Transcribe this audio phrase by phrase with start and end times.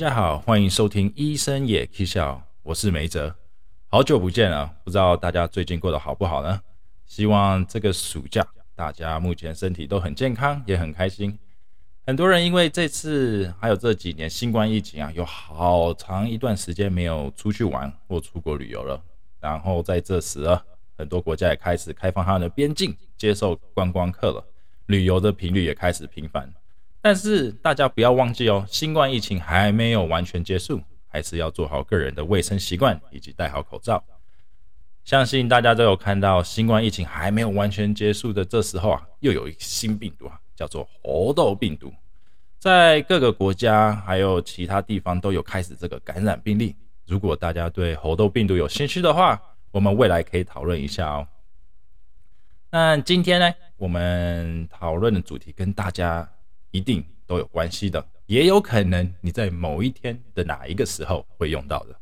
[0.00, 3.36] 大家好，欢迎收听医生也可笑，我是梅哲，
[3.86, 6.58] 好久不见了，不知道大家最近过得好不好呢？
[7.04, 8.42] 希望这个暑假
[8.74, 11.38] 大家目前身体都很健康，也很开心。
[12.06, 18.98] 很多人因为这次还有这几年新冠疫情啊，有好长一段时间没有出去玩或出国旅游了。
[19.38, 20.64] 然后在这时啊，
[20.96, 24.42] 很多国家也开始开放他们的边境，接受观光客了，
[24.86, 26.50] 旅游的频率也开始频繁。
[27.02, 34.04] 但是大家不要忘记哦，新冠疫情还没有完全结束，还是要做好个人的卫生习惯以及戴好口罩。
[35.02, 41.90] 相信大家都有看到，新冠疫情还没有完全结束的这时候啊，又有一个新病毒啊，叫做猴痘病毒，
[42.58, 46.76] 在各个国家还有其他地方都有开始这个感染病例。
[47.06, 51.26] 如果大家对猴痘病毒有兴趣的话，我们未来可以讨论一下哦。
[52.70, 56.30] 那今天呢，我们讨论的主题跟大家。
[56.70, 61.96] 一定都有关系的，也有可能你在某一天的哪一个时候会用到的。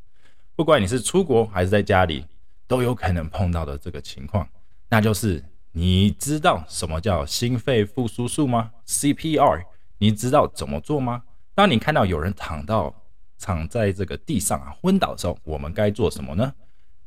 [0.55, 2.25] 不管你是出国还是在家里，
[2.67, 4.49] 都有可能碰到的这个情况，
[4.89, 9.63] 那就是你知道什么叫心肺复苏术吗？CPR，
[9.99, 11.23] 你知道怎么做吗？
[11.55, 12.95] 当你看到有人躺到
[13.39, 16.53] 躺在这个地上啊昏倒的时候，我们该做什么呢？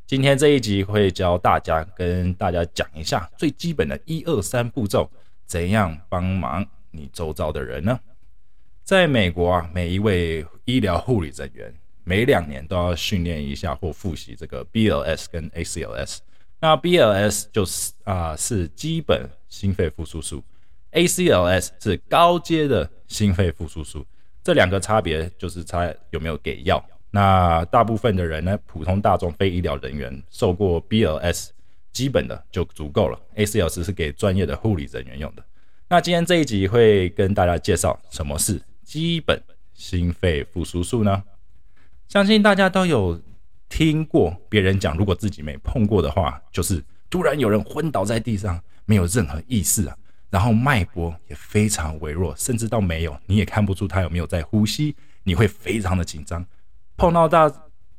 [0.07, 5.09] 今天这一集会教大家跟大家讲一下最基本的一二三步骤，
[5.45, 6.65] 怎样帮忙。
[6.91, 7.99] 你周遭的人呢？
[8.83, 16.17] 在美国啊，每一位医疗护理人员每两年都要训练一下或复习这个 BLS 跟 ACLS。
[16.59, 20.43] 那 BLS 就是啊是基本心肺复苏术
[20.91, 24.05] ，ACLS 是高阶的心肺复苏术。
[24.43, 26.83] 这两个差别就是差有没有给药。
[27.11, 31.49] 那大部分的人呢，普通大众非医疗人员受过 BLS
[31.91, 35.43] 基本的就足够了，ACLS 是给专业的护理人员用的。
[35.91, 39.37] 那今天这一集会跟大家介绍什么是基本
[39.73, 41.21] 心肺复苏术呢？
[42.07, 43.21] 相信大家都有
[43.67, 49.97] 听过别人讲，如果自己没碰过的话，就是突然有人昏倒在地上，没有任何意识啊，
[50.29, 56.45] 然后脉搏也非常微弱，甚至到没有，你也看不出他有没有在呼吸，你会非常的紧张。
[56.95, 57.51] 碰到大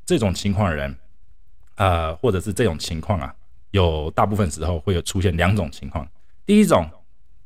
[0.07, 0.97] 这种情况的人，
[1.75, 3.35] 呃，或者是这种情况啊，
[3.73, 6.09] 有大部分时候会有出现两种情况，
[6.47, 6.89] 第一种。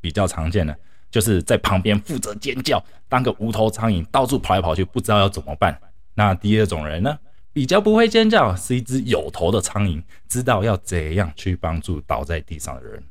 [0.07, 0.73] 比较常见的，
[1.11, 5.77] 就是在旁边负责尖叫，当个无头苍蝇，到处跑来跑去，不知道要怎么办。
[6.15, 7.19] 那第二种人呢，
[7.53, 13.03] 比较不会尖叫，是一只有头的苍蝇，知道要怎样去帮助倒在地上的人。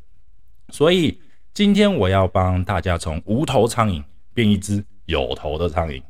[0.70, 1.20] 所以
[1.54, 4.02] 今天我要帮大家从无头苍蝇
[4.34, 6.02] 变一只有头的苍蝇。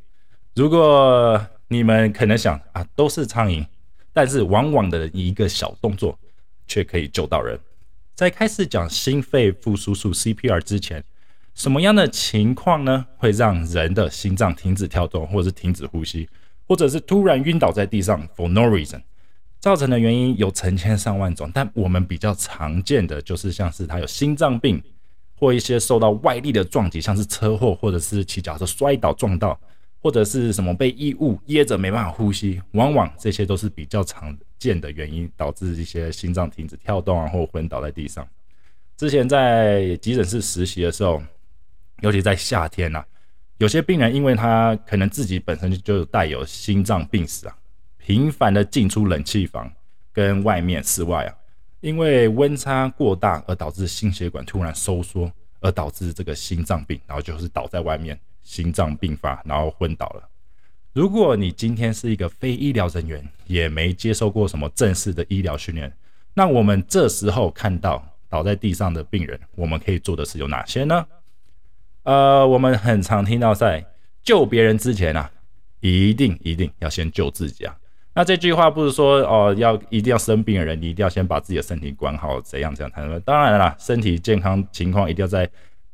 [0.54, 3.66] 如果你们可能想啊，都是苍蝇，
[4.12, 6.16] 但是往往的一个小动作
[6.68, 7.58] 却可以救到人。
[8.16, 11.04] 在开始讲心肺复苏术 CPR 之前，
[11.54, 13.04] 什么样的情况呢？
[13.18, 16.26] 会让人的心脏停止跳动，或者是停止呼吸，
[16.66, 19.02] 或者是突然晕倒在地上 for no reason？
[19.60, 24.82] 造成的原因有成千上万种，但我们比较常见的就是像是他有心脏病，
[25.38, 29.60] 或一些受到外力的撞击，像是车祸，或者是骑脚车摔倒撞到，
[30.00, 34.36] 或者是什么被异物噎着没办法呼吸，往往这些都是比较常。
[34.58, 38.26] 见的原因导致一些心脏停止跳动啊，或昏倒在地上。
[38.96, 41.22] 之前在急诊室实习的时候，
[42.00, 43.04] 尤其在夏天呐，
[43.58, 47.54] 有些病人因为他可能自己本身就带有心脏病史啊，
[47.98, 49.70] 频繁的进出冷气房
[50.10, 51.36] 跟外面室外啊，
[51.80, 55.30] 因为温差过大而导致心血管突然收缩，
[55.60, 60.22] 而导致这个心脏病，然后就是倒在外面，心脏病发，然后昏倒了。
[60.92, 65.92] 如果你今天是一个非医疗人员，也没接受过什么正式的医疗训练，
[66.32, 71.06] 那我们这时候看到倒在地上的病人，我们可以做的事有哪些呢？
[72.04, 73.84] 呃，我们很常听到在
[74.22, 75.30] 救别人之前啊，
[75.80, 77.76] 一定一定要先救自己啊。
[78.14, 83.20] 那这句话不是说哦，要一定要生病的人，你一定要先把自己的身体管好，怎样怎样才能？
[83.20, 85.46] 当然了，身体健康情况一定要在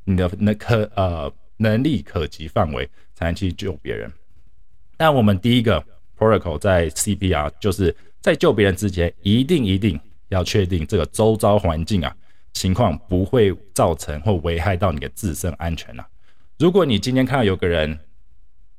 [0.04, 1.32] 你的那可呃
[1.62, 4.11] 能力可及范围，才能去救别人。
[4.97, 5.82] 但我们第一个
[6.19, 9.99] protocol 在 CPR 就是在救别人之前，一定一定
[10.29, 12.14] 要确定这个周遭环境啊
[12.53, 16.06] 情况不会造成或危害到你的自身安全啊。
[16.59, 17.99] 如果你今天看到有个人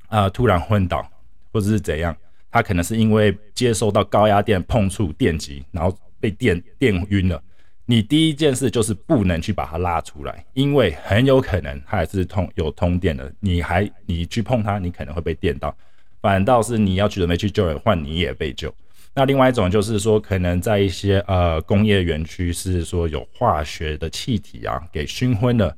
[0.08, 1.06] 啊突然昏倒，
[1.52, 2.16] 或者是怎样，
[2.52, 7.42] 他可能是因为接受到高压电碰触电极，然后被电电晕了。
[7.86, 15.76] 你第一件事就是不能去把它拉出来，因为很有可能它还是通有通电的，你还你去碰它，你可能会被电到。
[16.22, 18.74] 反倒是你要去准备去救人，换你也被救。
[19.14, 25.76] 那另外一种就是说，可能在一些呃工业园区，是说有化学的气体啊给熏昏了，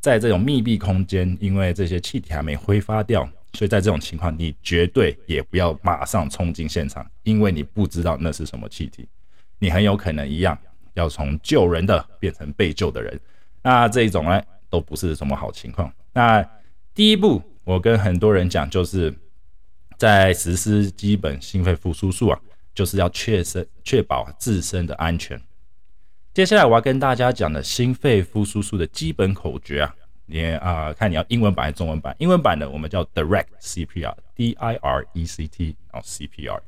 [0.00, 3.22] 在这种密闭空间，因为这些气体还没挥发掉，
[3.52, 9.08] 所以在这种情况，你绝对也不要马上冲进现场，因为你不知道那是什么气体，
[9.60, 10.58] 你很有可能一样
[10.94, 13.20] 要从救人的变成被救的人。
[13.62, 15.92] 那这一种呢，都不是什么好情况。
[16.12, 16.44] 那
[16.94, 19.14] 第一步，我跟很多人讲，就是
[19.96, 22.40] 在实施基本心肺复苏术啊，
[22.74, 25.40] 就是要确身确保自身的安全。
[26.32, 29.94] 接下来我要跟大家讲的心肺复苏术的基本口诀啊，
[30.26, 32.14] 你啊看你要英文版还是中文版？
[32.18, 36.60] 英文版的我们叫 Direct CPR，D I R E C T，然后 CPR。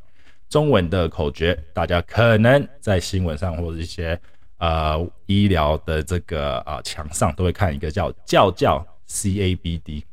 [0.48, 4.18] 中文的口诀，大家可能在新闻上或者一些
[4.58, 4.96] 呃
[5.26, 10.04] 医疗的这个啊墙上都会看一个叫叫叫 CABD。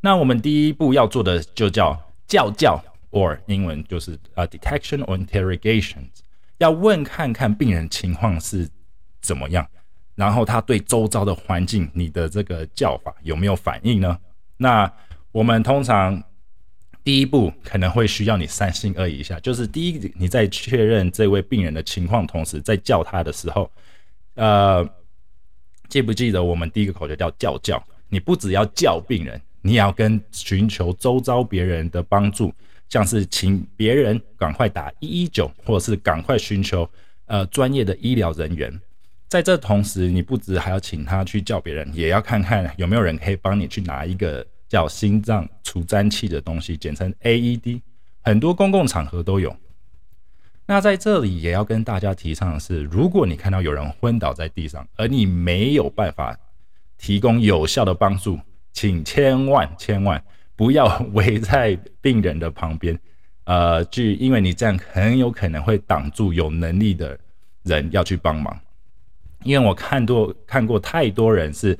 [0.00, 1.94] 那我们第一步要做的就叫
[2.26, 6.08] 叫叫，or 英文就是啊 Detection or Interrogation。
[6.58, 8.68] 要问看看病人情况是
[9.20, 9.66] 怎么样，
[10.14, 14.18] 然后他对周遭的环境，你的这个叫法有没有反应呢？
[14.56, 14.90] 那
[15.32, 16.22] 我们通常
[17.02, 23.70] 第一步可能会需要你三心二意一下，就是第一，你在确认这位病人的情况同时，在叫他的时候，
[24.34, 24.88] 呃，
[25.88, 27.82] 记不记得我们第一个口诀叫叫叫？
[28.08, 32.52] 你不只要叫病人，你也要跟寻求周遭别人的帮助。
[32.88, 36.90] 像是请别人赶快打一一九，或者是赶快寻求
[37.26, 38.80] 呃专业的医疗人员。
[39.28, 47.80] 在这同时，你不止还要请他去叫别人，也要看看有没有人可以帮你去拿一个叫心脏除颤器的东西，简称 AED。
[48.22, 49.54] 很多公共场合都有。
[50.66, 56.36] 那在这里也要跟大家提倡的是，如果你看到有人昏倒在地上，而你没有办法
[56.98, 58.36] 提供有效的帮助，
[58.72, 60.20] 请千万千万。
[60.56, 62.98] 不要围在病人的旁边，
[63.44, 67.16] 呃，去，因为你这样很有可能会挡住有能力的
[67.62, 68.58] 人要去帮忙。
[69.44, 71.78] 因为我看多看过太多人是，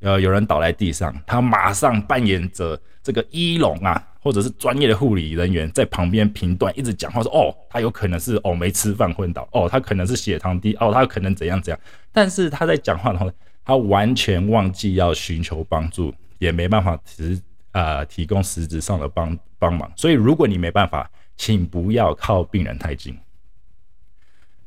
[0.00, 11.80] 呃，有人倒在地上，他马上扮演着这个医龙啊，或者是专业的护理人员在旁边评断，一直讲话说，哦，他有可能是哦没吃饭昏倒，哦，他可能是血糖低，哦，他可能怎样怎样。
[12.12, 13.32] 但是他在讲话的时，
[13.64, 17.40] 他完全忘记要寻求帮助，也没办法实。
[17.72, 23.16] 呃，提供实质上的帮帮忙，所以如果你没办法，请不要靠病人太近。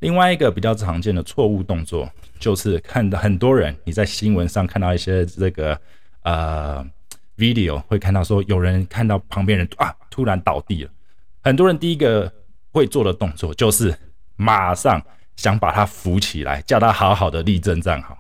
[0.04, 5.80] 另外一个比较常见的错误动作，就是看到很多人，你在新闻上看到一些这个
[6.24, 6.86] 呃
[7.38, 10.92] video，会看到说有人看到旁边人啊突然倒地了，
[11.42, 12.30] 很多人第一个
[12.74, 13.98] 会做的动作就是
[14.36, 15.02] 马上
[15.38, 18.18] 想把他扶起来，叫他好好的立正站好。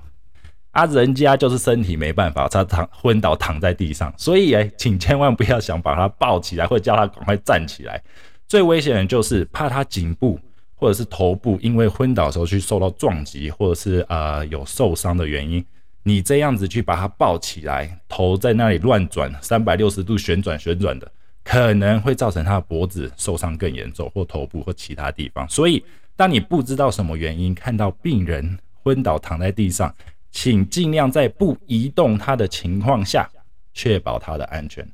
[0.71, 8.01] 啊，人家就是身体没办法，他躺昏倒躺在地上，所以哎，请千万不要想把他抱起来，或者叫他赶快站起来。
[8.47, 10.39] 最危险的就是怕他颈部
[10.83, 15.65] 或者是头部因为昏倒的时候去受到撞击，或者是呃有受伤的原因，
[16.03, 21.09] 你这样子去把他抱起来，头在那里乱转三百六十度旋转旋转的，
[21.41, 25.47] 可能会造成他的脖子受伤更严重，或头部或其他地方。
[25.47, 25.81] 所以，
[26.18, 29.95] 当你不知道什么原因看到病人昏倒躺在地上，
[30.31, 33.30] 请尽量在不移动他的情况下，
[33.74, 34.85] 确保他的安全。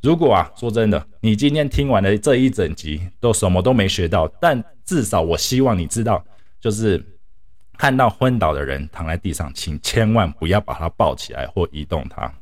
[0.00, 6.24] 如果啊，说真的，你今天听完了这一整集，都什么都没学到，但至少我希望你知道，
[6.60, 7.04] 就是
[7.76, 12.32] 看到昏倒的人躺在地上，请千万不要把他抱起来或移动他。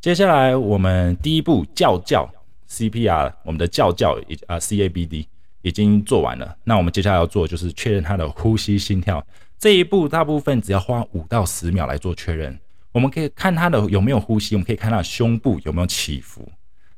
[0.00, 2.28] 接下来我们第一步叫叫
[2.68, 5.26] CPR，我们的叫叫已啊 CABD
[5.62, 9.26] 已经做完了，那我们接下来要做就是确认他的呼吸心跳。
[9.58, 12.58] 这一步大部分只要花五到十秒来做确认，
[12.92, 16.50] 我们可以看他的有没有呼吸，我们可以看他胸部有没有起伏。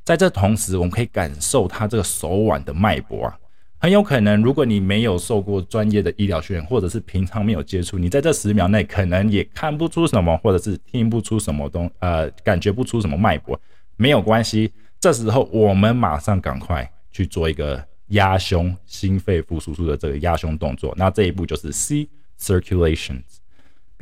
[0.02, 3.38] 在这同时，我们可以感受他这个手腕的脉搏啊。
[3.78, 13.61] 很有可能，如果你没有受过专业的医疗训练，或者是平常没有接触，你在这十秒内可能也看不出什么，或者是听不出什么东，呃，感觉不出什么脉搏。
[13.96, 20.94] 没有关系，这时候我们马上赶快去做一个压胸心肺复苏术的这个压胸动作。
[20.96, 22.08] 那这一步就是 C。
[22.40, 23.22] Circulations，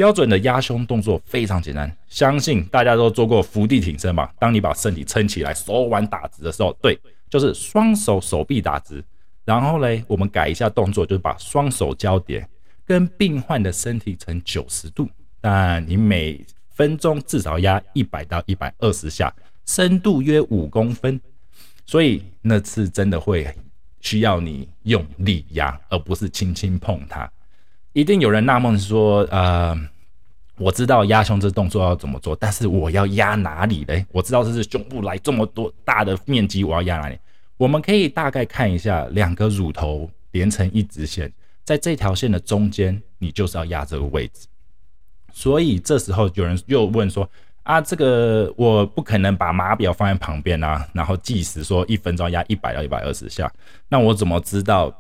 [0.01, 4.33] 标准的压胸动作非常简单，相信大家都做过伏地挺身吧？
[4.39, 9.05] 当你把身体撑起来，手腕打直的时候，对，就是双手手臂打直。
[9.45, 12.49] 然后嘞，我们改一下动作，就是把双手交叠，
[12.87, 15.07] 跟病患的身体成九十度。
[15.39, 19.31] 但你每分钟至少压一百到一百二十下，
[19.67, 21.21] 深度约五公分，
[21.85, 23.47] 所以那次真的会
[24.01, 27.31] 需要你用力压，而不是轻轻碰它。
[27.93, 29.77] 一定有人纳闷说：“呃，
[30.59, 34.07] 我知道压胸这动作要怎么做，但是我要压哪里嘞？
[34.13, 37.19] 我知道这是胸部来这么多大的面积，我要压哪里？
[37.57, 41.33] 我们可以大概看一下，两个乳头连成一直线，
[41.65, 44.47] 在这条线的中间，你就是要压这个位置。
[45.33, 47.29] 所以这时候有人又问说：
[47.65, 53.53] 啊，这个我不可能把码表放在旁边啊，然后计时说一分钟压一百到一百二十下，
[53.89, 54.95] 那我怎么知道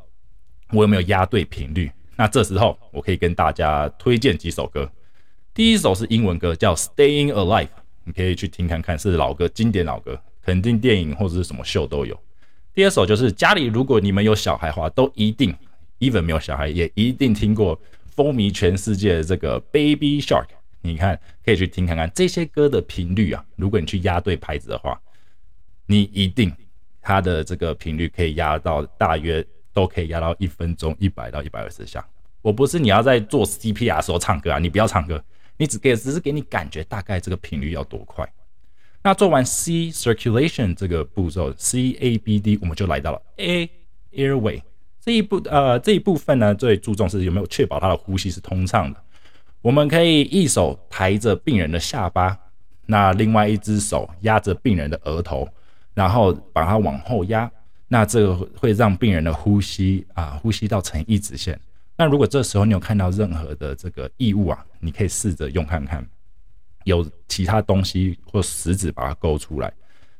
[0.70, 1.90] 我有没有压对频率？
[2.20, 4.86] 那这时候我可以跟大家推荐几首歌。
[5.54, 7.64] 第一首是英文歌，叫《Staying Alive》，
[8.04, 12.14] 你可以去听看看，是老歌，经典老歌，肯定电影或者是什么秀都有。
[12.74, 15.56] 第二首就是家里如果你们有小孩的话，都一定
[16.00, 17.80] ，even 没有小孩也一定听过
[18.14, 20.44] 风靡全世界的这个《Baby Shark》。
[20.82, 23.42] 你看，可以去听看看这些歌的频率啊。
[23.56, 25.00] 如果你去压对拍子的话，
[25.86, 26.52] 你一定
[27.00, 32.04] 它的这个频率可以压到大约都可以压到一分钟一百到一百二十下。
[32.42, 35.22] 我不是你要在做 CPR 时候唱歌啊，你不要唱歌，
[35.56, 38.26] 你只给只是给你感觉大概这个频率要多快。
[39.02, 43.70] 那做完 C circulation 这个步骤，C A B D，我们就来到了 A
[44.12, 44.62] airway
[45.00, 49.02] 这一步呃这一部分呢，最注重是有没有确保他的呼吸是通畅的。
[49.62, 52.38] 我们可以一手抬着病人的下巴，
[52.86, 55.48] 那另外一只手压着病人的额头，
[55.94, 57.50] 然后把它往后压，
[57.92, 61.58] 那这个会让病人的呼吸啊呼吸道呈一直线。
[61.96, 66.06] 那如果这时候你有看到任何的这个异物啊，你可以试着用看看，
[66.84, 69.72] 有其他东西或食指把它勾出来。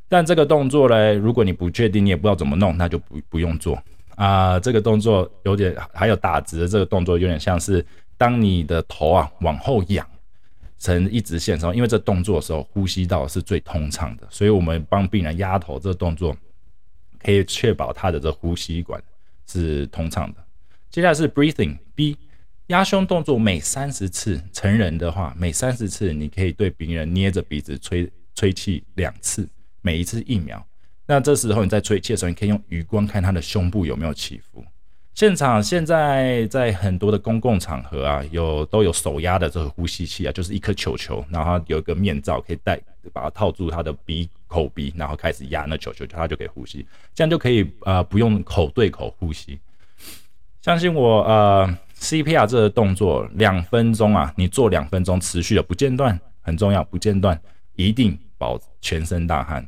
[0.09, 3.81] 但这个动作呢，如果你不确定，你也不知道怎么弄，那就不不用做
[4.17, 4.59] 啊。
[4.59, 7.87] 这个动作有点还有打直的这个动作，有点像是。
[8.21, 10.07] 当你的头啊往后仰
[10.79, 16.37] 成一直线的时候，因为这动作的时候呼吸道是最通畅的，所以我们帮病人压头这个动作
[17.23, 19.03] 可以确保他的这呼吸管
[19.47, 20.45] 是通畅的。
[20.91, 22.17] 接下来是 breathing B
[22.69, 29.49] 压胸动作，每三十次，成人的话每三十次你可以对病人捏着鼻子吹吹气两次，
[29.83, 30.65] 每一次一秒。
[31.07, 34.65] 那这时候你在吹气的时候，你可以用余光看他的胸部有没有起伏。
[35.12, 42.81] 现场现在在很多的公共场合啊，有都有手压的这个呼吸器啊，就是一颗球球，然后有一个面罩可以戴，
[43.12, 49.59] 把它套住他的鼻口鼻，然后开始压那球球，他就可以呼吸，这样就可以呃不用口对口呼吸。
[50.62, 57.38] 相信我，呃，CPR 这个动作两分钟啊，你做两分钟持续的不间断，很重要，不间断，
[57.75, 59.67] 一定保全身大汗。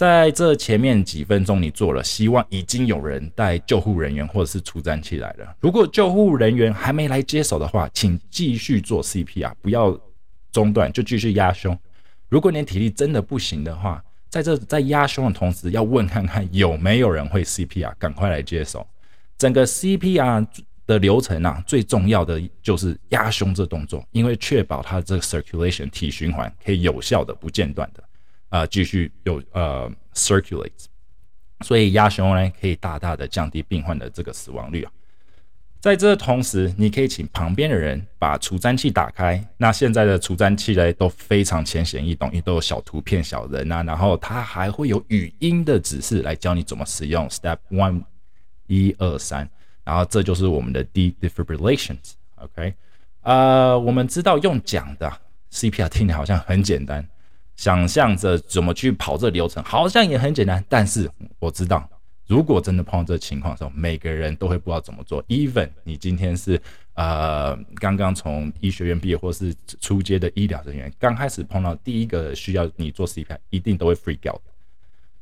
[0.00, 5.54] 在这前面几分钟，你做了，希望已经有人带救护人员或者是出站器来了。
[5.60, 9.94] 如果救护人员还没来接手的话，请继续做 CPR，不要
[10.50, 11.78] 中断，就继续压胸。
[12.30, 18.86] 如果你体力真的不行的话，在这在压胸的同时，要问看看有没有人会 CPR，赶快来接手。
[19.36, 20.46] 整个 CPR
[20.86, 28.02] 的流程啊，最重要的就是压胸这动作，因为确保它这个 circulation 体循环可以有效的不间断的。
[28.50, 30.84] 啊，继续有呃 circulate，
[31.62, 34.92] 所以压胸呢可以大大的降低病患的这个死亡率啊。
[35.80, 39.42] 在这同时，你可以请旁边的人把除颤器打开。
[39.56, 47.26] 那现在的除颤器呢都非常浅显易懂，因为都有小图片、小人啊，然后它还会有语音的指示来教你怎么使用。
[47.30, 48.02] Step one，
[48.66, 49.48] 一二三，
[49.82, 52.12] 然后这就是我们的 deep defibrillations。
[52.34, 52.74] OK，
[53.22, 55.10] 呃，我们知道用讲的
[55.50, 57.08] CPR 听起来好像很简单。
[57.60, 60.64] 想象着怎么去跑这流程，好像也很简单。
[60.66, 61.06] 但是
[61.38, 61.86] 我知道，
[62.26, 65.22] 如果真的碰到这情况的时候，每个人都会不知道怎么做。
[65.24, 66.58] Even 你今天是
[66.94, 74.40] 呃刚刚从医学院毕业，或是出街的医疗人员，刚开始碰到第一个需要你做 CPR，一定都会 freak out。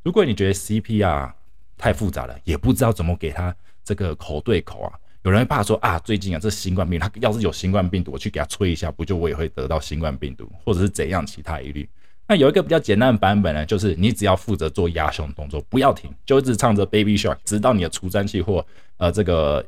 [0.04, 1.32] 如果你觉得 CPR
[1.76, 3.52] 太复杂了，也不知道怎么给他
[3.82, 4.92] 这个口对口啊，
[5.24, 11.88] 有人会怕说啊，最近啊这新冠病毒，他要是有新冠病毒，我去给他吹一下，不就我也会得到新冠病毒，或者是怎样其他疑虑？
[12.28, 18.64] 那有一个比较简单的版本呢，就是你只要负责做压胸动作，不要停，就一直唱着 Baby Shark，直到你的除颤器或
[18.98, 19.64] 呃这个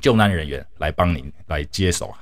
[0.00, 2.18] 救难人员来帮你来接手啊。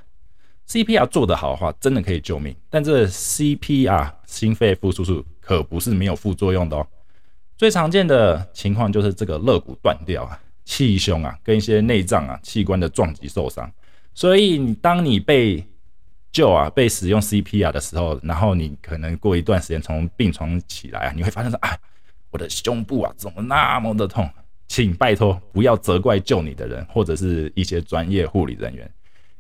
[0.69, 2.55] CPR 做得好的话，真的可以救命。
[2.69, 6.87] 但这 CPR 心肺复苏术可不是没有副作用的哦。
[7.57, 13.73] 最常见的情况就是这个肋骨断掉啊、气胸啊，跟一些内脏啊器官的撞击受伤。
[14.13, 15.67] 所以你当你被
[16.31, 21.79] 就啊，被使用 CPR 的时候，然后你可能过一段时间从病床起来啊，你会发现说，哎，
[22.31, 24.29] 我的胸部啊，怎么那么的痛？
[24.69, 28.89] 请拜托不要责怪救你的人或者是一些专业护理人员，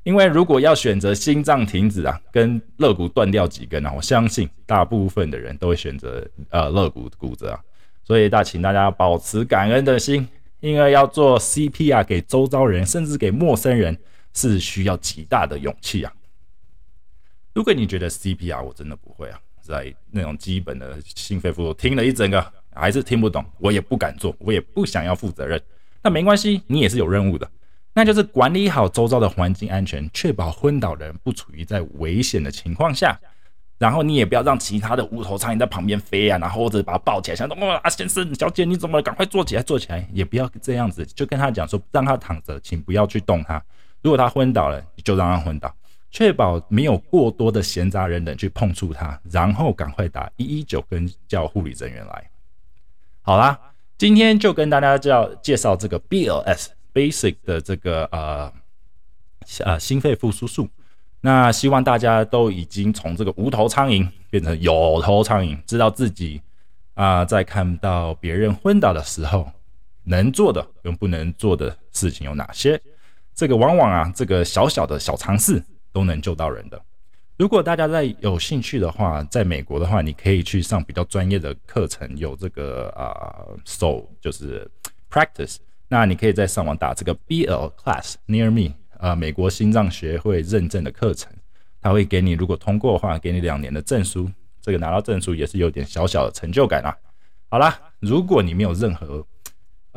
[0.02, 7.60] 因为如果要选择心脏停止啊，跟肋骨断掉几根啊，我相信大部分的人都会选择呃肋骨骨折啊。
[8.04, 10.26] 所以大请大家保持感恩的心，
[10.60, 13.94] 因为要做 CPR 给周遭人，甚至给陌生人，
[14.32, 16.10] 是需要极大的勇气啊。
[17.58, 25.60] 如果你觉得 CPR 我真的不会啊，在那种基本的心肺复苏听了一整个还是听不懂，我也不敢做，我也不想要负责任。
[26.00, 27.50] 那没关系，你也是有任务的，
[27.94, 33.18] 那就是管理好周遭的环境安全，确保昏倒的人不处于在危险的情况下。
[33.76, 39.02] 然后你也不要让其他的无头苍蝇在旁边飞啊，然后或者把它抱起来，想说哇，先生小姐你怎么了？
[39.02, 43.60] 赶快坐起来，坐起来，也不要这样子，就跟他讲说，让他躺着，请不要去动他。
[44.00, 45.74] 如果他昏倒了，你就让他昏倒，
[46.10, 52.30] 确保没有过多的闲杂人等去碰触他，然后赶快打一一九跟叫护理人员来。
[53.22, 53.58] 好啦，
[53.98, 58.52] 今天就跟大家叫介绍这个 BLS Basic 的这个呃
[59.64, 60.68] 呃心肺复苏术。
[61.20, 66.40] 那希望大家都已经从这个无头苍蝇变成有头苍蝇，知道自己
[66.94, 69.50] 啊，在看到别人昏倒的时候，
[70.04, 72.80] 能做的跟不能做的事情有哪些？
[73.34, 75.62] 这个往往啊，这个小小的小尝试
[75.98, 76.80] 都能救到人的。
[77.36, 84.70] 如果大家在有兴趣的话，在美国的话，你可以去上比较专业的课程，有这个啊手就是
[85.10, 85.56] practice。
[85.88, 88.74] 那你可以在上网打这个 BL class near me。
[88.98, 91.32] 呃，美国心脏学会认证的课程，
[91.80, 94.30] 他会给你，如果通过的话，给你两年的证书。
[94.60, 96.96] 这个拿到证书也是有点小小的成就感啦。
[97.48, 99.26] 好啦，如果你没有任何，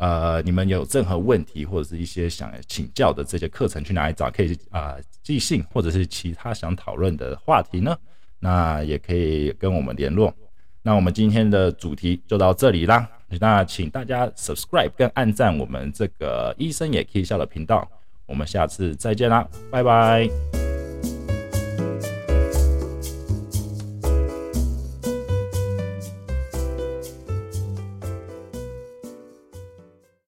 [0.02, 4.28] 呃，你们有任何问题或者是一些想请教的这些课程去哪里找？
[4.32, 7.96] 可以啊，寄信或者是其他想讨论的话题呢？
[8.40, 10.34] 那也可以跟我们联络。
[10.82, 13.08] 那我们今天的主题就到这里啦。
[13.38, 17.88] 那请大家 subscribe 跟按赞我们这个医生也可以笑的频道。
[18.26, 20.61] 我们下次再见啦，拜拜。